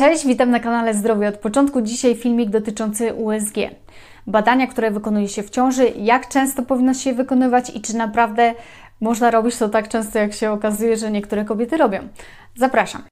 Cześć, 0.00 0.26
witam 0.26 0.50
na 0.50 0.60
kanale 0.60 0.94
Zdrowie 0.94 1.28
od 1.28 1.36
początku. 1.36 1.80
Dzisiaj 1.82 2.14
filmik 2.14 2.50
dotyczący 2.50 3.14
USG. 3.14 3.54
Badania, 4.26 4.66
które 4.66 4.90
wykonuje 4.90 5.28
się 5.28 5.42
w 5.42 5.50
ciąży, 5.50 5.92
jak 5.96 6.28
często 6.28 6.62
powinno 6.62 6.94
się 6.94 7.10
je 7.10 7.16
wykonywać 7.16 7.76
i 7.76 7.80
czy 7.80 7.96
naprawdę 7.96 8.54
można 9.00 9.30
robić 9.30 9.56
to 9.56 9.68
tak 9.68 9.88
często, 9.88 10.18
jak 10.18 10.32
się 10.32 10.50
okazuje, 10.50 10.96
że 10.96 11.10
niektóre 11.10 11.44
kobiety 11.44 11.76
robią. 11.76 11.98
Zapraszam. 12.56 13.02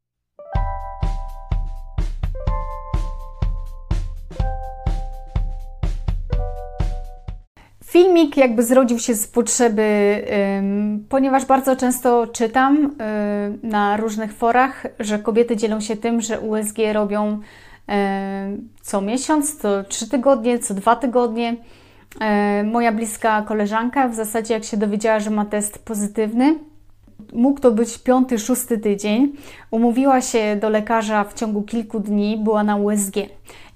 Filmik 7.89 8.36
jakby 8.36 8.62
zrodził 8.62 8.98
się 8.98 9.14
z 9.14 9.27
potrzeby, 9.27 10.23
ponieważ 11.09 11.45
bardzo 11.46 11.77
często 11.77 12.27
czytam 12.27 12.95
na 13.62 13.96
różnych 13.96 14.32
forach, 14.32 14.86
że 15.00 15.18
kobiety 15.18 15.57
dzielą 15.57 15.80
się 15.80 15.96
tym, 15.96 16.21
że 16.21 16.40
USG 16.40 16.77
robią 16.93 17.40
co 18.82 19.00
miesiąc, 19.00 19.58
co 19.58 19.85
trzy 19.85 20.08
tygodnie, 20.08 20.58
co 20.58 20.75
dwa 20.75 20.96
tygodnie. 20.96 21.57
moja 22.64 22.93
bliska 22.93 23.43
koleżanka 23.43 24.08
w 24.08 24.14
zasadzie 24.14 24.55
jak 24.55 24.64
się 24.64 24.77
dowiedziała, 24.77 25.21
że 25.21 25.30
ma 25.30 25.44
test 25.44 25.79
pozytywny, 25.79 26.55
mógł 27.32 27.61
to 27.61 27.71
być 27.71 27.99
piąty, 27.99 28.39
szósty 28.39 28.79
tydzień. 28.79 29.32
Umówiła 29.71 30.21
się 30.21 30.57
do 30.61 30.69
lekarza 30.69 31.25
w 31.25 31.35
ciągu 31.35 31.63
kilku 31.63 32.00
dni, 32.00 32.36
była 32.36 32.64
na 32.64 32.77
USG. 32.77 33.14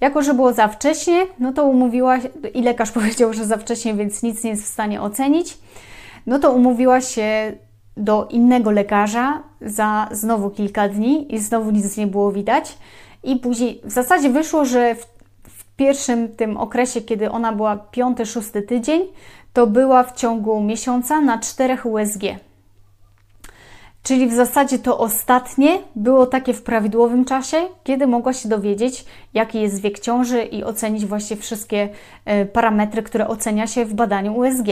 Jako, 0.01 0.23
że 0.23 0.34
było 0.34 0.52
za 0.52 0.69
wcześnie, 0.69 1.27
no 1.38 1.52
to 1.52 1.65
umówiła 1.65 2.20
się, 2.20 2.29
i 2.55 2.62
lekarz 2.62 2.91
powiedział, 3.01 3.33
że 3.33 3.45
za 3.46 3.57
wcześnie, 3.57 3.95
więc 3.95 4.23
nic 4.23 4.45
nie 4.45 4.51
jest 4.51 4.65
w 4.65 4.69
stanie 4.69 5.02
ocenić, 5.02 5.59
no 6.27 6.38
to 6.38 6.52
umówiła 6.52 7.01
się 7.01 7.52
do 7.96 8.29
innego 8.30 8.70
lekarza 8.70 9.43
za 9.60 10.09
znowu 10.10 10.51
kilka 10.51 10.88
dni 10.88 11.34
i 11.34 11.38
znowu 11.38 11.71
nic 11.71 11.96
nie 11.96 12.07
było 12.07 12.32
widać. 12.32 12.79
I 13.24 13.37
później 13.37 13.80
w 13.84 13.91
zasadzie 13.91 14.30
wyszło, 14.30 14.65
że 14.65 14.95
w, 14.95 15.07
w 15.48 15.65
pierwszym 15.77 16.29
tym 16.29 16.57
okresie, 16.57 17.01
kiedy 17.01 17.30
ona 17.30 17.52
była 17.52 17.76
piąty, 17.76 18.26
szósty 18.26 18.63
tydzień, 18.63 19.02
to 19.52 19.66
była 19.66 20.04
w 20.04 20.13
ciągu 20.13 20.60
miesiąca 20.60 21.21
na 21.21 21.38
czterech 21.38 21.87
USG. 21.87 22.23
Czyli 24.02 24.28
w 24.28 24.32
zasadzie 24.32 24.78
to 24.78 24.98
ostatnie 24.98 25.78
było 25.96 26.26
takie 26.26 26.54
w 26.54 26.62
prawidłowym 26.62 27.24
czasie, 27.24 27.56
kiedy 27.84 28.06
mogła 28.06 28.32
się 28.32 28.48
dowiedzieć, 28.48 29.04
jaki 29.34 29.60
jest 29.60 29.80
wiek 29.80 29.98
ciąży 29.98 30.42
i 30.42 30.64
ocenić 30.64 31.06
właśnie 31.06 31.36
wszystkie 31.36 31.88
e, 32.24 32.46
parametry, 32.46 33.02
które 33.02 33.28
ocenia 33.28 33.66
się 33.66 33.84
w 33.84 33.95
badaniu 33.95 34.36
USG. 34.36 34.66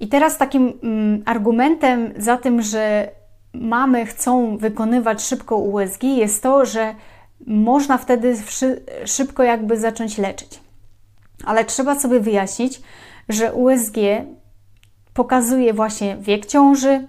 I 0.00 0.08
teraz 0.08 0.38
takim 0.38 0.72
mm, 0.82 1.22
argumentem 1.26 2.12
za 2.16 2.36
tym, 2.36 2.62
że 2.62 3.10
mamy 3.54 4.06
chcą 4.06 4.56
wykonywać 4.56 5.22
szybko 5.22 5.56
USG 5.56 6.04
jest 6.04 6.42
to, 6.42 6.66
że 6.66 6.94
można 7.46 7.98
wtedy 7.98 8.36
szybko 9.04 9.42
jakby 9.42 9.76
zacząć 9.76 10.18
leczyć. 10.18 10.60
Ale 11.44 11.64
trzeba 11.64 12.00
sobie 12.00 12.20
wyjaśnić, 12.20 12.82
że 13.28 13.52
USG 13.52 13.96
pokazuje 15.14 15.72
właśnie 15.74 16.16
wiek 16.20 16.46
ciąży, 16.46 17.06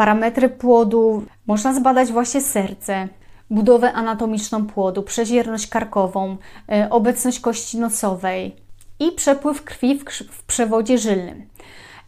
parametry 0.00 0.48
płodu, 0.48 1.24
można 1.46 1.74
zbadać 1.74 2.12
właśnie 2.12 2.40
serce, 2.40 3.08
budowę 3.50 3.92
anatomiczną 3.92 4.66
płodu, 4.66 5.02
przezierność 5.02 5.66
karkową, 5.66 6.36
e, 6.72 6.90
obecność 6.90 7.40
kości 7.40 7.78
nosowej 7.78 8.56
i 8.98 9.12
przepływ 9.12 9.64
krwi 9.64 9.98
w, 9.98 10.04
w 10.30 10.42
przewodzie 10.42 10.98
żylnym. 10.98 11.46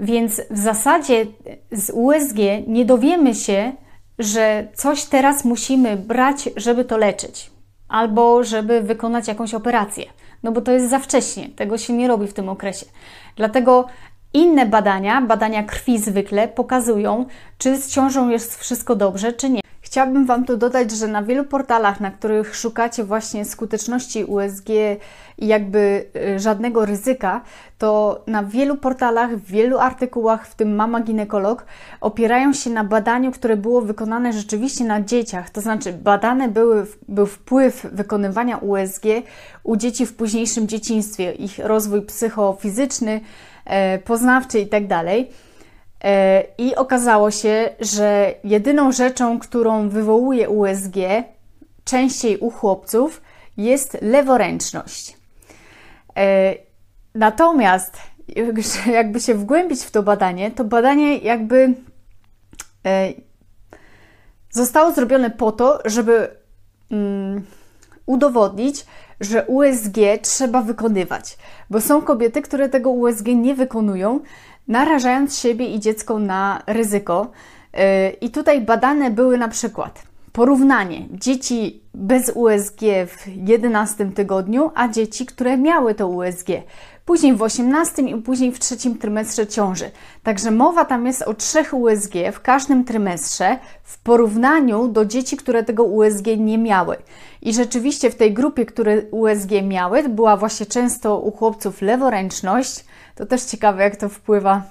Więc 0.01 0.43
w 0.51 0.59
zasadzie 0.59 1.27
z 1.73 1.91
USG 1.95 2.39
nie 2.67 2.85
dowiemy 2.85 3.35
się, 3.35 3.73
że 4.19 4.69
coś 4.75 5.05
teraz 5.05 5.45
musimy 5.45 5.97
brać, 5.97 6.48
żeby 6.57 6.85
to 6.85 6.97
leczyć, 6.97 7.51
albo 7.89 8.45
żeby 8.45 8.81
wykonać 8.81 9.29
jakąś 9.29 9.55
operację, 9.55 10.05
no 10.43 10.53
bo 10.53 10.61
to 10.61 10.73
jest 10.73 10.91
za 10.91 10.98
wcześnie, 10.98 11.48
tego 11.57 11.79
się 11.79 11.93
nie 11.93 12.09
robi 12.09 12.27
w 12.27 12.35
tym 12.35 12.48
okresie. 12.48 12.87
Dlatego 13.37 13.87
inne 14.34 14.66
badania, 14.66 15.22
badania 15.22 15.62
krwi 15.62 15.98
zwykle, 15.98 16.48
pokazują, 16.48 17.27
czy 17.58 17.77
z 17.77 17.89
ciążą 17.89 18.29
jest 18.29 18.61
wszystko 18.61 18.96
dobrze, 18.96 19.33
czy 19.33 19.51
nie. 19.51 19.62
Chciałabym 19.92 20.27
Wam 20.27 20.45
tu 20.45 20.57
dodać, 20.57 20.90
że 20.90 21.08
na 21.08 21.23
wielu 21.23 21.45
portalach, 21.45 22.01
na 22.01 22.11
których 22.11 22.57
szukacie 22.57 23.05
właśnie 23.05 23.45
skuteczności 23.45 24.24
USG 24.24 24.68
i 25.39 25.46
jakby 25.46 26.05
y, 26.17 26.39
żadnego 26.39 26.86
ryzyka, 26.86 27.40
to 27.79 28.23
na 28.27 28.42
wielu 28.42 28.77
portalach, 28.77 29.36
w 29.36 29.45
wielu 29.45 29.79
artykułach, 29.79 30.46
w 30.46 30.55
tym 30.55 30.74
Mama 30.74 31.01
Ginekolog, 31.01 31.64
opierają 32.01 32.52
się 32.52 32.70
na 32.70 32.84
badaniu, 32.84 33.33
które 33.33 33.57
było 33.57 33.83
wykonane 33.83 34.33
rzeczywiście 34.33 34.84
na 34.84 35.02
dzieciach. 35.02 35.51
To 35.51 35.61
znaczy, 35.61 35.92
badane 35.92 36.48
były, 36.48 36.86
był 37.08 37.27
wpływ 37.27 37.86
wykonywania 37.92 38.57
USG 38.57 39.05
u 39.62 39.77
dzieci 39.77 40.07
w 40.07 40.14
późniejszym 40.14 40.68
dzieciństwie, 40.68 41.33
ich 41.33 41.58
rozwój 41.58 42.02
psychofizyczny, 42.02 43.20
e, 43.64 43.98
poznawczy 43.98 44.58
itd. 44.58 44.89
Tak 44.89 45.06
E, 46.05 46.45
I 46.58 46.77
okazało 46.77 47.30
się, 47.30 47.70
że 47.80 48.34
jedyną 48.45 48.92
rzeczą, 48.92 49.39
którą 49.39 49.89
wywołuje 49.89 50.48
USG 50.48 50.96
częściej 51.84 52.39
u 52.39 52.51
chłopców, 52.51 53.22
jest 53.56 53.98
leworęczność. 54.02 55.17
E, 56.17 56.55
natomiast, 57.14 57.96
jakby 58.92 59.20
się 59.20 59.34
wgłębić 59.34 59.83
w 59.83 59.90
to 59.90 60.02
badanie, 60.02 60.51
to 60.51 60.64
badanie 60.64 61.18
jakby 61.18 61.74
zostało 64.51 64.92
zrobione 64.92 65.30
po 65.30 65.52
to, 65.52 65.78
żeby 65.84 66.28
mm, 66.90 67.46
udowodnić, 68.06 68.86
że 69.24 69.46
USG 69.46 69.96
trzeba 70.22 70.62
wykonywać, 70.62 71.36
bo 71.70 71.80
są 71.80 72.02
kobiety, 72.02 72.42
które 72.42 72.68
tego 72.68 72.90
USG 72.90 73.27
nie 73.27 73.55
wykonują, 73.55 74.20
narażając 74.68 75.38
siebie 75.38 75.66
i 75.66 75.80
dziecko 75.80 76.18
na 76.18 76.62
ryzyko. 76.66 77.30
Y, 77.74 78.10
I 78.10 78.30
tutaj 78.30 78.60
badane 78.60 79.10
były 79.10 79.38
na 79.38 79.48
przykład 79.48 80.11
porównanie 80.33 81.09
dzieci 81.11 81.83
bez 81.95 82.33
USG 82.35 82.81
w 83.07 83.27
11 83.48 84.11
tygodniu, 84.11 84.70
a 84.75 84.89
dzieci, 84.89 85.27
które 85.27 85.57
miały 85.57 85.95
to 85.95 86.09
USG. 86.09 86.47
Później 87.05 87.37
w 87.37 87.43
18 87.43 88.03
i 88.03 88.23
później 88.23 88.53
w 88.53 88.59
trzecim 88.59 88.98
trymestrze 88.98 89.47
ciąży. 89.47 89.91
Także 90.23 90.51
mowa 90.51 90.85
tam 90.85 91.07
jest 91.07 91.23
o 91.23 91.35
trzech 91.35 91.75
USG 91.75 92.13
w 92.33 92.41
każdym 92.41 92.85
trymestrze 92.85 93.59
w 93.83 93.98
porównaniu 93.98 94.89
do 94.89 95.05
dzieci, 95.05 95.37
które 95.37 95.65
tego 95.65 95.85
USG 95.85 96.27
nie 96.39 96.59
miały. 96.59 96.97
I 97.43 97.55
rzeczywiście 97.55 98.11
w 98.11 98.14
tej 98.14 98.33
grupie, 98.33 98.67
które 98.67 99.03
USG 99.11 99.51
miały, 99.63 100.09
była 100.09 100.37
właśnie 100.37 100.67
często 100.67 101.19
u 101.19 101.33
chłopców 101.33 101.83
leworęczność, 101.83 102.85
to 103.14 103.27
też 103.27 103.43
ciekawe, 103.43 103.83
jak 103.83 103.97
to 103.97 104.09
wpływa. 104.09 104.63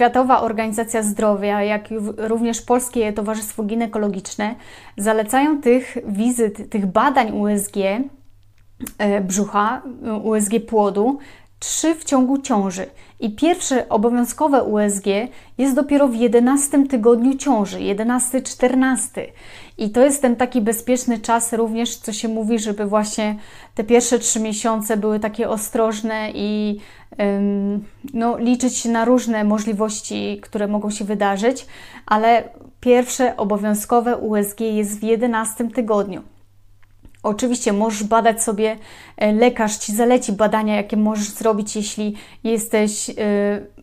Światowa 0.00 0.40
Organizacja 0.40 1.02
Zdrowia, 1.02 1.62
jak 1.62 1.88
również 2.16 2.62
Polskie 2.62 3.12
Towarzystwo 3.12 3.62
Ginekologiczne 3.62 4.54
zalecają 4.96 5.60
tych 5.60 5.96
wizyt, 6.06 6.70
tych 6.70 6.86
badań 6.86 7.32
USG 7.32 7.76
e, 8.98 9.20
brzucha, 9.20 9.82
USG 10.22 10.52
płodu, 10.68 11.18
trzy 11.60 11.94
w 11.94 12.04
ciągu 12.04 12.38
ciąży. 12.38 12.86
I 13.20 13.30
pierwsze 13.30 13.88
obowiązkowe 13.88 14.64
USG 14.64 15.06
jest 15.58 15.74
dopiero 15.74 16.08
w 16.08 16.14
11 16.14 16.86
tygodniu 16.86 17.34
ciąży, 17.34 17.78
11-14. 17.78 19.20
I 19.78 19.90
to 19.90 20.00
jest 20.00 20.22
ten 20.22 20.36
taki 20.36 20.60
bezpieczny 20.60 21.18
czas 21.18 21.52
również, 21.52 21.96
co 21.96 22.12
się 22.12 22.28
mówi, 22.28 22.58
żeby 22.58 22.86
właśnie 22.86 23.36
te 23.74 23.84
pierwsze 23.84 24.18
trzy 24.18 24.40
miesiące 24.40 24.96
były 24.96 25.20
takie 25.20 25.48
ostrożne 25.48 26.30
i 26.34 26.80
ym, 27.20 27.84
no, 28.14 28.38
liczyć 28.38 28.84
na 28.84 29.04
różne 29.04 29.44
możliwości, 29.44 30.38
które 30.42 30.68
mogą 30.68 30.90
się 30.90 31.04
wydarzyć, 31.04 31.66
ale 32.06 32.48
pierwsze 32.80 33.36
obowiązkowe 33.36 34.16
USG 34.16 34.60
jest 34.60 35.00
w 35.00 35.02
11 35.02 35.68
tygodniu. 35.68 36.22
Oczywiście 37.22 37.72
możesz 37.72 38.04
badać 38.04 38.42
sobie, 38.42 38.76
e, 39.16 39.32
lekarz 39.32 39.76
ci 39.76 39.94
zaleci 39.94 40.32
badania, 40.32 40.76
jakie 40.76 40.96
możesz 40.96 41.28
zrobić, 41.28 41.76
jeśli 41.76 42.16
jesteś 42.44 43.10
e, 43.10 43.14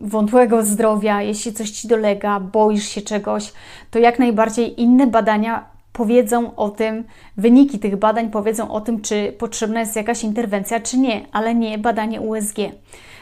wątłego 0.00 0.62
zdrowia, 0.62 1.22
jeśli 1.22 1.52
coś 1.52 1.70
ci 1.70 1.88
dolega, 1.88 2.40
boisz 2.40 2.88
się 2.88 3.02
czegoś, 3.02 3.52
to 3.90 3.98
jak 3.98 4.18
najbardziej 4.18 4.80
inne 4.80 5.06
badania 5.06 5.64
powiedzą 5.92 6.56
o 6.56 6.68
tym, 6.70 7.04
wyniki 7.36 7.78
tych 7.78 7.96
badań 7.96 8.30
powiedzą 8.30 8.70
o 8.70 8.80
tym, 8.80 9.00
czy 9.00 9.32
potrzebna 9.38 9.80
jest 9.80 9.96
jakaś 9.96 10.24
interwencja, 10.24 10.80
czy 10.80 10.98
nie, 10.98 11.26
ale 11.32 11.54
nie 11.54 11.78
badanie 11.78 12.20
USG. 12.20 12.56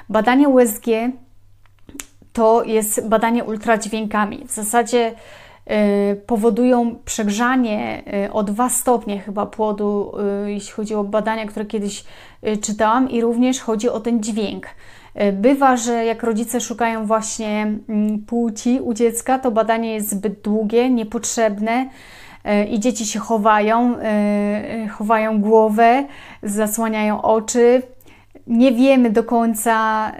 Badanie 0.08 0.48
USG 0.48 0.86
to 2.32 2.64
jest 2.64 3.08
badanie 3.08 3.44
ultradźwiękami. 3.44 4.44
W 4.46 4.52
zasadzie 4.52 5.14
powodują 6.26 6.96
przegrzanie 7.04 8.02
y, 8.26 8.32
o 8.32 8.42
2 8.42 8.68
stopnie 8.68 9.18
chyba 9.18 9.46
płodu, 9.46 10.12
y, 10.46 10.52
jeśli 10.52 10.72
chodzi 10.72 10.94
o 10.94 11.04
badania, 11.04 11.46
które 11.46 11.66
kiedyś 11.66 12.04
czytałam, 12.62 13.10
i 13.10 13.20
również 13.20 13.60
chodzi 13.60 13.88
o 13.88 14.00
ten 14.00 14.22
dźwięk. 14.22 14.66
Bywa, 15.32 15.76
że 15.76 16.04
jak 16.04 16.22
rodzice 16.22 16.60
szukają 16.60 17.06
właśnie 17.06 17.78
mm, 17.88 18.18
płci 18.18 18.80
u 18.80 18.94
dziecka, 18.94 19.38
to 19.38 19.50
badanie 19.50 19.94
jest 19.94 20.10
zbyt 20.10 20.40
długie, 20.40 20.90
niepotrzebne 20.90 21.88
i 22.70 22.80
dzieci 22.80 23.06
się 23.06 23.18
chowają, 23.18 23.94
chowają 24.90 25.40
głowę, 25.40 26.04
zasłaniają 26.42 27.22
oczy. 27.22 27.82
Nie 28.46 28.72
wiemy 28.72 29.10
do 29.10 29.24
końca, 29.24 30.12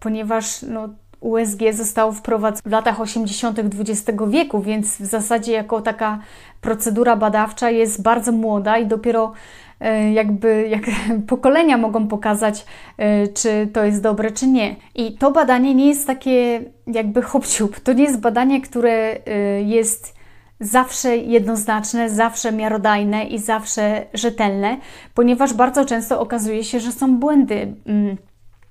ponieważ 0.00 0.62
no, 0.62 0.88
USG 1.24 1.60
zostało 1.72 2.12
wprowadzone 2.12 2.62
w 2.66 2.72
latach 2.72 3.00
80. 3.00 3.58
XX 3.58 4.22
wieku, 4.28 4.60
więc 4.60 4.96
w 4.96 5.04
zasadzie 5.04 5.52
jako 5.52 5.80
taka 5.80 6.18
procedura 6.60 7.16
badawcza 7.16 7.70
jest 7.70 8.02
bardzo 8.02 8.32
młoda 8.32 8.78
i 8.78 8.86
dopiero 8.86 9.32
e, 9.80 10.12
jakby 10.12 10.66
jak 10.76 10.82
pokolenia 11.26 11.76
mogą 11.76 12.08
pokazać, 12.08 12.66
e, 12.96 13.28
czy 13.28 13.68
to 13.72 13.84
jest 13.84 14.02
dobre, 14.02 14.30
czy 14.30 14.46
nie. 14.46 14.76
I 14.94 15.12
to 15.12 15.30
badanie 15.30 15.74
nie 15.74 15.88
jest 15.88 16.06
takie 16.06 16.62
jakby 16.86 17.22
hop 17.22 17.44
To 17.84 17.92
nie 17.92 18.04
jest 18.04 18.20
badanie, 18.20 18.60
które 18.60 19.16
e, 19.26 19.62
jest 19.62 20.14
zawsze 20.60 21.16
jednoznaczne, 21.16 22.10
zawsze 22.10 22.52
miarodajne 22.52 23.24
i 23.24 23.38
zawsze 23.38 24.06
rzetelne, 24.14 24.76
ponieważ 25.14 25.54
bardzo 25.54 25.84
często 25.84 26.20
okazuje 26.20 26.64
się, 26.64 26.80
że 26.80 26.92
są 26.92 27.16
błędy 27.16 27.74
mm, 27.86 28.16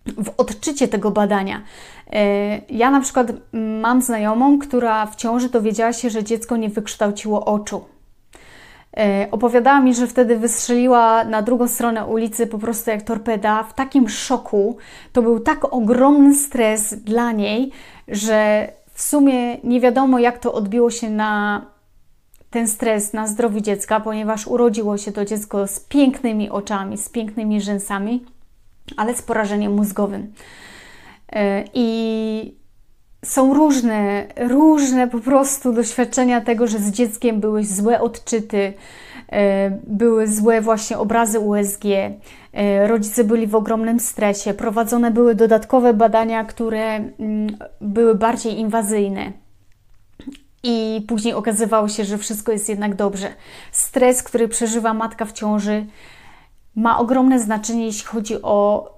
w 0.06 0.32
odczycie 0.38 0.88
tego 0.88 1.12
badania. 1.12 1.62
Ja 2.70 2.92
na 2.92 3.02
przykład 3.02 3.28
mam 3.82 4.02
znajomą, 4.02 4.60
która 4.60 5.06
w 5.06 5.16
ciąży 5.16 5.50
dowiedziała 5.50 5.94
się, 5.94 6.10
że 6.10 6.24
dziecko 6.24 6.58
nie 6.58 6.70
wykształciło 6.70 7.46
oczu. 7.46 7.86
E, 8.98 9.28
opowiadała 9.32 9.80
mi, 9.80 9.96
że 9.96 10.08
wtedy 10.08 10.38
wystrzeliła 10.38 11.24
na 11.24 11.42
drugą 11.42 11.68
stronę 11.68 12.06
ulicy 12.06 12.48
po 12.48 12.60
prostu 12.60 12.90
jak 12.90 13.02
torpeda, 13.02 13.64
w 13.64 13.74
takim 13.74 14.10
szoku. 14.10 14.78
To 15.14 15.22
był 15.22 15.40
tak 15.40 15.74
ogromny 15.74 16.36
stres 16.36 16.94
dla 16.94 17.32
niej, 17.32 17.72
że 18.08 18.68
w 18.94 19.02
sumie 19.02 19.58
nie 19.64 19.82
wiadomo, 19.82 20.20
jak 20.20 20.40
to 20.40 20.54
odbiło 20.54 20.92
się 20.92 21.10
na 21.10 21.62
ten 22.50 22.68
stres 22.68 23.14
na 23.14 23.28
zdrowiu 23.28 23.60
dziecka, 23.60 24.00
ponieważ 24.00 24.48
urodziło 24.48 24.98
się 24.98 25.12
to 25.12 25.26
dziecko 25.26 25.68
z 25.68 25.80
pięknymi 25.80 26.50
oczami, 26.50 26.98
z 26.98 27.10
pięknymi 27.10 27.62
rzęsami, 27.62 28.26
ale 28.98 29.16
z 29.16 29.22
porażeniem 29.22 29.74
mózgowym. 29.74 30.34
E, 31.31 31.63
I 31.74 32.63
są 33.25 33.54
różne, 33.54 34.28
różne 34.38 35.07
po 35.07 35.19
prostu 35.19 35.74
doświadczenia 35.74 36.42
tego, 36.42 36.68
że 36.68 36.80
z 36.80 36.92
dzieckiem 36.92 37.40
były 37.40 37.63
złe 37.63 38.01
odczyty, 38.01 38.74
e, 39.31 39.69
były 39.88 40.28
złe 40.28 40.62
właśnie 40.62 40.98
obrazy 40.98 41.40
USG, 41.40 41.86
e, 42.54 42.88
rodzice 42.88 43.24
byli 43.24 43.48
w 43.48 43.56
ogromnym 43.56 44.00
stresie, 44.00 44.54
prowadzone 44.54 45.12
były 45.12 45.36
dodatkowe 45.36 45.94
badania, 45.94 46.44
które 46.44 46.95
mm, 46.95 47.57
były 47.81 48.16
bardziej 48.16 48.60
inwazyjne. 48.60 49.31
I 50.63 51.06
później 51.07 51.34
okazywało 51.34 51.88
się, 51.88 52.06
że 52.06 52.18
wszystko 52.18 52.51
jest 52.51 52.69
jednak 52.69 52.95
dobrze. 52.95 53.28
Stres, 53.72 54.24
który 54.24 54.48
przeżywa 54.48 54.94
matka 54.94 55.25
w 55.25 55.31
ciąży, 55.31 55.86
ma 56.75 57.00
ogromne 57.00 57.40
znaczenie, 57.40 57.86
jeśli 57.86 58.06
chodzi 58.06 58.42
o 58.42 58.90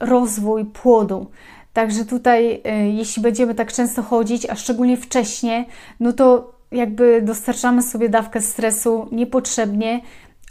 rozwój 0.00 0.64
płodu. 0.64 1.26
Także 1.72 2.04
tutaj, 2.04 2.54
y, 2.54 2.88
jeśli 2.88 3.22
będziemy 3.22 3.54
tak 3.54 3.72
często 3.72 4.02
chodzić, 4.02 4.50
a 4.50 4.54
szczególnie 4.54 4.96
wcześnie, 4.96 5.64
no 6.00 6.12
to 6.12 6.52
jakby 6.72 7.22
dostarczamy 7.22 7.82
sobie 7.82 8.08
dawkę 8.08 8.40
stresu 8.40 9.08
niepotrzebnie, 9.12 10.00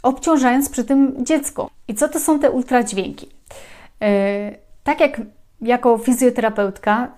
obciążając 0.02 0.68
przy 0.68 0.84
tym 0.84 1.24
dziecko. 1.24 1.70
I 1.88 1.94
co 1.94 2.08
to 2.08 2.20
są 2.20 2.38
te 2.38 2.50
ultradźwięki? 2.50 3.26
Y, 3.26 3.28
tak 4.84 5.00
jak 5.00 5.20
jako 5.60 5.98
fizjoterapeutka, 5.98 7.08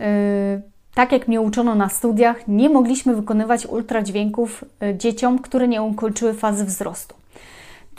y, 0.56 0.62
tak 0.94 1.12
jak 1.12 1.28
mnie 1.28 1.40
uczono 1.40 1.74
na 1.74 1.88
studiach, 1.88 2.48
nie 2.48 2.68
mogliśmy 2.68 3.14
wykonywać 3.14 3.66
ultradźwięków 3.66 4.64
dzieciom, 4.98 5.38
które 5.38 5.68
nie 5.68 5.82
ukończyły 5.82 6.34
fazy 6.34 6.64
wzrostu. 6.64 7.14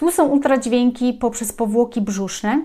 Tu 0.02 0.12
są 0.12 0.28
ultradźwięki 0.28 1.14
poprzez 1.14 1.54
powłoki 1.54 2.02
brzuszne. 2.02 2.62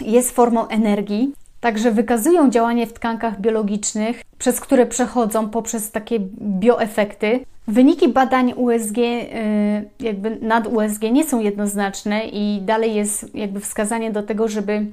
Jest 0.00 0.30
formą 0.30 0.68
energii, 0.68 1.32
Także 1.60 1.90
wykazują 1.90 2.50
działanie 2.50 2.86
w 2.86 2.92
tkankach 2.92 3.40
biologicznych, 3.40 4.22
przez 4.38 4.60
które 4.60 4.86
przechodzą 4.86 5.50
poprzez 5.50 5.90
takie 5.90 6.20
bioefekty. 6.60 7.40
Wyniki 7.68 8.08
badań 8.08 8.52
USG, 8.56 8.98
y, 8.98 9.88
jakby 10.00 10.38
nad 10.42 10.66
USG 10.66 11.02
nie 11.02 11.24
są 11.24 11.40
jednoznaczne 11.40 12.24
i 12.24 12.62
dalej 12.62 12.94
jest 12.94 13.34
jakby 13.34 13.60
wskazanie 13.60 14.10
do 14.10 14.22
tego, 14.22 14.48
żeby 14.48 14.86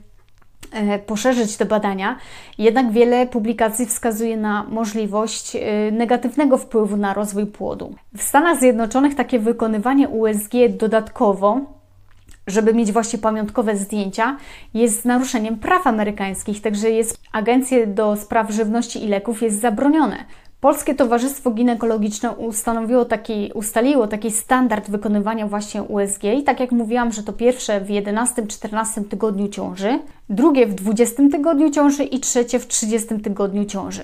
poszerzyć 1.06 1.58
te 1.58 1.66
badania. 1.66 2.18
Jednak 2.58 2.92
wiele 2.92 3.28
publikacji 3.28 3.86
wskazuje 3.86 4.38
na 4.38 4.64
możliwość 4.64 5.56
y, 5.56 5.92
negatywnego 5.92 6.58
wpływu 6.58 6.98
na 6.98 7.14
rozwój 7.14 7.46
płodu. 7.46 7.96
W 8.18 8.24
Stanach 8.24 8.60
Zjednoczonych 8.60 9.16
takie 9.16 9.40
wykonywanie 9.40 10.10
USG 10.10 10.52
dodatkowo 10.80 11.78
żeby 12.48 12.74
mieć 12.74 12.92
właśnie 12.92 13.20
pamiątkowe 13.20 13.78
zdjęcia, 13.78 14.38
jest 14.74 15.06
naruszeniem 15.06 15.60
praw 15.60 15.88
amerykańskich, 15.88 16.62
także 16.62 16.90
jest 16.90 17.20
agencje 17.32 17.88
do 17.88 18.16
spraw 18.16 18.52
żywności 18.52 19.04
i 19.04 19.08
leków 19.08 19.42
jest 19.42 19.62
zabronione. 19.62 20.18
Polskie 20.68 20.96
Towarzystwo 20.96 21.52
Ginekologiczne 21.52 22.32
ustanowiło 22.32 23.06
taki, 23.06 23.52
ustaliło 23.54 24.08
taki 24.08 24.32
standard 24.32 24.90
wykonywania 24.90 25.48
właśnie 25.48 25.84
USG 25.84 26.24
i 26.24 26.44
tak 26.44 26.60
jak 26.60 26.72
mówiłam, 26.72 27.12
że 27.12 27.24
to 27.24 27.34
pierwsze 27.34 27.82
w 27.82 27.88
11-14 27.88 29.04
tygodniu 29.10 29.48
ciąży, 29.48 30.00
drugie 30.30 30.68
w 30.68 30.74
20 30.74 31.24
tygodniu 31.32 31.72
ciąży 31.72 32.04
i 32.04 32.20
trzecie 32.20 32.60
w 32.60 32.68
30 32.68 33.20
tygodniu 33.20 33.66
ciąży. 33.66 34.04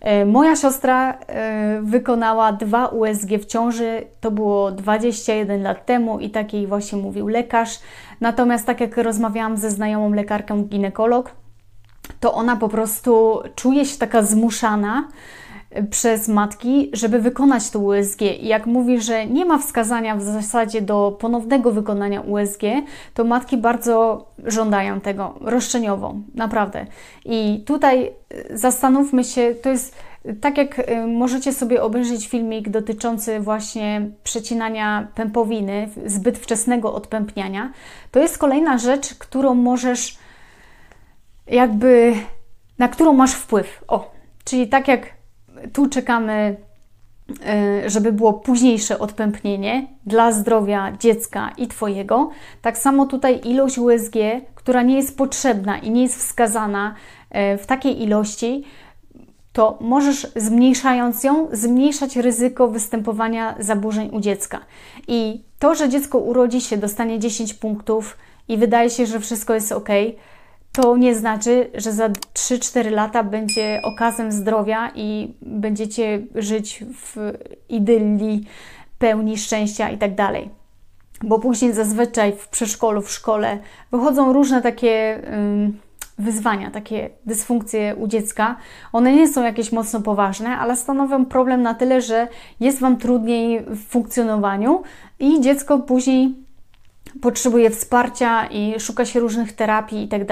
E, 0.00 0.26
moja 0.26 0.56
siostra 0.56 1.12
e, 1.12 1.80
wykonała 1.82 2.52
dwa 2.52 2.86
USG 2.86 3.30
w 3.40 3.44
ciąży, 3.44 4.02
to 4.20 4.30
było 4.30 4.72
21 4.72 5.62
lat 5.62 5.86
temu 5.86 6.20
i 6.20 6.30
takiej 6.30 6.66
właśnie 6.66 6.98
mówił 6.98 7.28
lekarz. 7.28 7.78
Natomiast 8.20 8.66
tak 8.66 8.80
jak 8.80 8.96
rozmawiałam 8.96 9.56
ze 9.56 9.70
znajomą 9.70 10.12
lekarką 10.12 10.64
ginekolog, 10.64 11.30
to 12.20 12.34
ona 12.34 12.56
po 12.56 12.68
prostu 12.68 13.40
czuje 13.54 13.84
się 13.84 13.98
taka 13.98 14.22
zmuszana, 14.22 15.08
przez 15.90 16.28
matki, 16.28 16.90
żeby 16.92 17.18
wykonać 17.18 17.70
to 17.70 17.78
USG. 17.78 18.22
I 18.22 18.46
jak 18.46 18.66
mówi, 18.66 19.00
że 19.00 19.26
nie 19.26 19.44
ma 19.44 19.58
wskazania 19.58 20.16
w 20.16 20.22
zasadzie 20.22 20.82
do 20.82 21.16
ponownego 21.20 21.72
wykonania 21.72 22.20
USG, 22.20 22.62
to 23.14 23.24
matki 23.24 23.56
bardzo 23.56 24.26
żądają 24.44 25.00
tego 25.00 25.34
roszczeniowo, 25.40 26.14
naprawdę. 26.34 26.86
I 27.24 27.62
tutaj 27.66 28.12
y, 28.50 28.58
zastanówmy 28.58 29.24
się, 29.24 29.54
to 29.62 29.68
jest 29.68 29.96
tak 30.40 30.58
jak 30.58 30.78
y, 30.78 31.06
możecie 31.06 31.52
sobie 31.52 31.82
obejrzeć 31.82 32.28
filmik 32.28 32.68
dotyczący 32.68 33.40
właśnie 33.40 34.10
przecinania 34.24 35.08
pępowiny, 35.14 35.88
zbyt 36.06 36.38
wczesnego 36.38 36.94
odpępniania, 36.94 37.72
to 38.10 38.20
jest 38.20 38.38
kolejna 38.38 38.78
rzecz, 38.78 39.14
którą 39.14 39.54
możesz 39.54 40.18
jakby, 41.46 42.14
na 42.78 42.88
którą 42.88 43.12
masz 43.12 43.32
wpływ. 43.32 43.84
O, 43.88 44.10
czyli 44.44 44.68
tak 44.68 44.88
jak 44.88 45.17
tu 45.72 45.88
czekamy, 45.88 46.56
e, 47.46 47.90
żeby 47.90 48.12
było 48.12 48.32
późniejsze 48.32 48.98
odpępnienie 48.98 49.86
dla 50.06 50.32
zdrowia 50.32 50.92
dziecka 51.00 51.50
i 51.56 51.66
Twojego. 51.66 52.30
Tak 52.62 52.78
samo 52.78 53.06
tutaj 53.06 53.40
ilość 53.44 53.78
USG, 53.78 54.14
która 54.54 54.82
nie 54.82 54.96
jest 54.96 55.18
potrzebna 55.18 55.78
i 55.78 55.90
nie 55.90 56.02
jest 56.02 56.18
wskazana 56.18 56.94
e, 57.30 57.58
w 57.58 57.66
takiej 57.66 58.02
ilości, 58.02 58.64
to 59.52 59.78
możesz 59.80 60.26
zmniejszając 60.36 61.24
ją, 61.24 61.48
zmniejszać 61.52 62.16
ryzyko 62.16 62.68
występowania 62.68 63.54
zaburzeń 63.58 64.10
u 64.12 64.20
dziecka. 64.20 64.60
I 65.08 65.42
to, 65.58 65.74
że 65.74 65.88
dziecko 65.88 66.18
urodzi 66.18 66.60
się, 66.60 66.76
dostanie 66.76 67.18
10 67.18 67.54
punktów 67.54 68.16
i 68.48 68.56
wydaje 68.56 68.90
się, 68.90 69.06
że 69.06 69.20
wszystko 69.20 69.54
jest 69.54 69.72
ok, 69.72 69.88
to 70.72 70.96
nie 70.96 71.14
znaczy, 71.14 71.70
że 71.74 71.92
za 71.92 72.08
3-4 72.08 72.90
lata 72.90 73.24
będzie 73.24 73.80
okazem 73.84 74.32
zdrowia 74.32 74.90
i 74.94 75.34
będziecie 75.42 76.22
żyć 76.34 76.84
w 76.94 77.32
idylii, 77.68 78.44
pełni 78.98 79.38
szczęścia 79.38 79.90
i 79.90 79.98
tak 79.98 80.14
dalej. 80.14 80.50
Bo 81.22 81.38
później 81.38 81.72
zazwyczaj 81.72 82.32
w 82.32 82.48
przedszkolu, 82.48 83.02
w 83.02 83.10
szkole 83.10 83.58
wychodzą 83.90 84.32
różne 84.32 84.62
takie 84.62 85.22
wyzwania, 86.18 86.70
takie 86.70 87.10
dysfunkcje 87.26 87.96
u 87.96 88.06
dziecka. 88.06 88.56
One 88.92 89.12
nie 89.12 89.28
są 89.28 89.44
jakieś 89.44 89.72
mocno 89.72 90.00
poważne, 90.00 90.48
ale 90.48 90.76
stanowią 90.76 91.26
problem 91.26 91.62
na 91.62 91.74
tyle, 91.74 92.00
że 92.00 92.28
jest 92.60 92.80
Wam 92.80 92.96
trudniej 92.96 93.60
w 93.60 93.84
funkcjonowaniu 93.88 94.82
i 95.18 95.40
dziecko 95.40 95.78
później 95.78 96.47
potrzebuje 97.22 97.70
wsparcia 97.70 98.46
i 98.46 98.80
szuka 98.80 99.04
się 99.04 99.20
różnych 99.20 99.52
terapii 99.52 100.02
i 100.02 100.08
tak. 100.08 100.22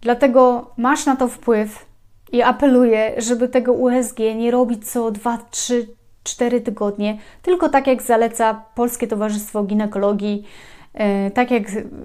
Dlatego 0.00 0.70
masz 0.76 1.06
na 1.06 1.16
to 1.16 1.28
wpływ 1.28 1.86
i 2.32 2.42
apeluję, 2.42 3.14
żeby 3.18 3.48
tego 3.48 3.72
USG 3.72 4.18
nie 4.18 4.50
robić 4.50 4.90
co 4.90 5.10
2, 5.10 5.38
3, 5.50 5.88
4 6.22 6.60
tygodnie, 6.60 7.18
tylko 7.42 7.68
tak 7.68 7.86
jak 7.86 8.02
zaleca 8.02 8.62
Polskie 8.74 9.06
Towarzystwo 9.06 9.64
Ginekologii, 9.64 10.44
tak 11.34 11.50
jak 11.50 11.62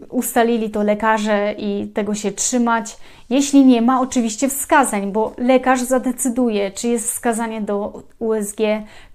ustalili 0.10 0.70
to 0.70 0.84
lekarze 0.84 1.56
i 1.58 1.88
tego 1.88 2.16
się 2.16 2.32
trzymać. 2.32 2.98
Jeśli 3.30 3.66
nie 3.66 3.82
ma 3.82 4.02
oczywiście 4.02 4.50
wskazań, 4.50 5.12
bo 5.12 5.34
lekarz 5.38 5.82
zadecyduje, 5.82 6.72
czy 6.72 6.88
jest 6.88 7.12
wskazanie 7.12 7.62
do 7.62 8.04
USG 8.20 8.58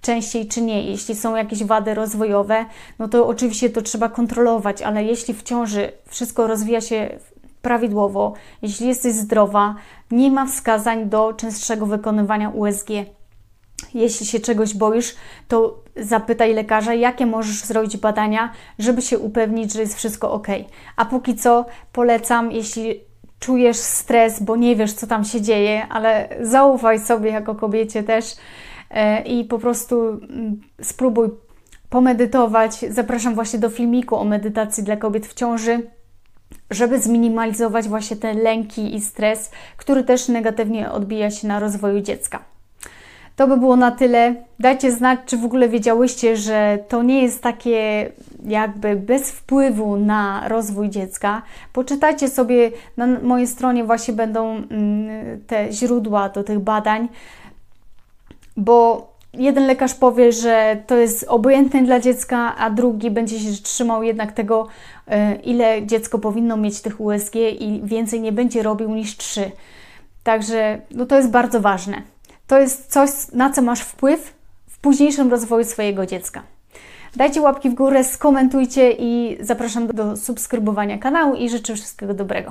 częściej, 0.01 0.47
czy 0.47 0.61
nie. 0.61 0.83
Jeśli 0.83 1.15
są 1.15 1.35
jakieś 1.35 1.63
wady 1.63 1.93
rozwojowe, 1.93 2.65
no 2.99 3.07
to 3.07 3.27
oczywiście 3.27 3.69
to 3.69 3.81
trzeba 3.81 4.09
kontrolować, 4.09 4.81
ale 4.81 5.03
jeśli 5.03 5.33
w 5.33 5.43
ciąży 5.43 5.91
wszystko 6.07 6.47
rozwija 6.47 6.81
się 6.81 7.09
prawidłowo, 7.61 8.33
jeśli 8.61 8.87
jesteś 8.87 9.13
zdrowa, 9.13 9.75
nie 10.11 10.31
ma 10.31 10.45
wskazań 10.45 11.09
do 11.09 11.33
częstszego 11.33 11.85
wykonywania 11.85 12.49
USG. 12.49 12.89
Jeśli 13.93 14.25
się 14.25 14.39
czegoś 14.39 14.73
boisz, 14.73 15.15
to 15.47 15.83
zapytaj 15.95 16.53
lekarza, 16.53 16.93
jakie 16.93 17.25
możesz 17.25 17.63
zrobić 17.63 17.97
badania, 17.97 18.51
żeby 18.79 19.01
się 19.01 19.19
upewnić, 19.19 19.73
że 19.73 19.81
jest 19.81 19.95
wszystko 19.95 20.31
ok. 20.31 20.47
A 20.95 21.05
póki 21.05 21.35
co 21.35 21.65
polecam, 21.93 22.51
jeśli 22.51 22.99
czujesz 23.39 23.77
stres, 23.77 24.43
bo 24.43 24.55
nie 24.55 24.75
wiesz, 24.75 24.93
co 24.93 25.07
tam 25.07 25.25
się 25.25 25.41
dzieje, 25.41 25.87
ale 25.87 26.29
zaufaj 26.41 26.99
sobie 26.99 27.31
jako 27.31 27.55
kobiecie 27.55 28.03
też 28.03 28.25
e, 28.89 29.21
i 29.21 29.45
po 29.45 29.59
prostu 29.59 30.09
mm, 30.09 30.61
spróbuj 30.81 31.29
pomedytować. 31.89 32.85
Zapraszam 32.89 33.35
właśnie 33.35 33.59
do 33.59 33.69
filmiku 33.69 34.15
o 34.15 34.25
medytacji 34.25 34.83
dla 34.83 34.97
kobiet 34.97 35.27
w 35.27 35.33
ciąży 35.33 35.81
żeby 36.71 36.99
zminimalizować 36.99 37.87
właśnie 37.87 38.17
te 38.17 38.33
lęki 38.33 38.95
i 38.95 39.01
stres, 39.01 39.51
który 39.77 40.03
też 40.03 40.27
negatywnie 40.27 40.91
odbija 40.91 41.31
się 41.31 41.47
na 41.47 41.59
rozwoju 41.59 42.01
dziecka. 42.01 42.39
To 43.39 43.47
by 43.47 43.57
było 43.57 43.75
na 43.75 43.91
tyle. 43.91 44.35
Dajcie 44.59 44.91
znać, 44.91 45.19
czy 45.25 45.37
w 45.37 45.45
ogóle 45.45 45.69
wiedziałyście, 45.69 46.37
że 46.37 46.79
to 46.87 47.03
nie 47.03 47.21
jest 47.21 47.43
takie 47.43 48.11
jakby 48.45 48.95
bez 48.95 49.31
wpływu 49.31 49.97
na 49.97 50.47
rozwój 50.47 50.89
dziecka. 50.89 51.41
Poczytajcie 51.73 52.27
sobie, 52.27 52.71
na 52.97 53.07
mojej 53.07 53.47
stronie 53.47 53.83
właśnie 53.83 54.13
będą 54.13 54.55
mm, 54.55 54.67
te 55.47 55.71
źródła 55.71 56.29
do 56.29 56.43
tych 56.43 56.59
badań, 56.59 57.07
bo 58.57 59.07
jeden 59.33 59.67
lekarz 59.67 59.93
powie, 59.93 60.31
że 60.31 60.77
to 60.87 60.95
jest 60.95 61.25
obojętne 61.27 61.83
dla 61.83 61.99
dziecka, 61.99 62.55
a 62.55 62.69
drugi 62.69 63.11
będzie 63.11 63.39
się 63.39 63.63
trzymał 63.63 64.03
jednak 64.03 64.31
tego, 64.31 64.67
e, 65.07 65.35
ile 65.35 65.85
dziecko 65.85 66.19
powinno 66.19 66.57
mieć 66.57 66.81
tych 66.81 67.01
USG 67.01 67.35
i 67.35 67.81
więcej 67.83 68.21
nie 68.21 68.31
będzie 68.31 68.63
robił 68.63 68.95
niż 68.95 69.17
3. 69.17 69.51
Także 70.23 70.81
no 70.91 71.05
to 71.05 71.15
jest 71.15 71.31
bardzo 71.31 71.61
ważne. 71.61 72.01
To 72.49 72.59
jest 72.59 72.91
coś, 72.91 73.09
na 73.33 73.49
co 73.49 73.61
masz 73.61 73.81
wpływ 73.81 74.33
w 74.69 74.79
późniejszym 74.79 75.31
rozwoju 75.31 75.65
swojego 75.65 76.05
dziecka. 76.05 76.43
Dajcie 77.15 77.41
łapki 77.41 77.69
w 77.69 77.73
górę, 77.73 78.03
skomentujcie 78.03 78.91
i 78.91 79.37
zapraszam 79.41 79.87
do 79.87 80.17
subskrybowania 80.17 80.97
kanału 80.97 81.35
i 81.35 81.49
życzę 81.49 81.75
wszystkiego 81.75 82.13
dobrego. 82.13 82.47